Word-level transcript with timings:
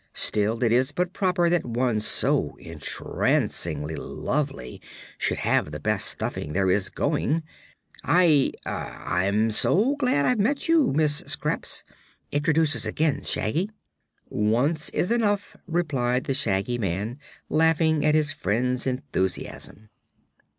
"Still, 0.15 0.63
it 0.63 0.71
is 0.71 0.91
but 0.91 1.13
proper 1.13 1.47
that 1.47 1.63
one 1.63 1.99
so 1.99 2.55
entrancingly 2.57 3.95
lovely 3.95 4.81
should 5.19 5.37
have 5.37 5.69
the 5.69 5.79
best 5.79 6.07
stuffing 6.07 6.53
there 6.53 6.71
is 6.71 6.89
going. 6.89 7.43
I 8.03 8.51
er 8.65 8.71
I'm 8.71 9.51
so 9.51 9.95
glad 9.97 10.25
I've 10.25 10.39
met 10.39 10.67
you, 10.67 10.91
Miss 10.91 11.17
Scraps! 11.27 11.83
Introduce 12.31 12.75
us 12.75 12.87
again, 12.87 13.21
Shaggy." 13.21 13.69
"Once 14.27 14.89
is 14.89 15.11
enough," 15.11 15.55
replied 15.67 16.23
the 16.23 16.33
Shaggy 16.33 16.79
Man, 16.79 17.19
laughing 17.47 18.03
at 18.03 18.15
his 18.15 18.31
friend's 18.31 18.87
enthusiasm. 18.87 19.89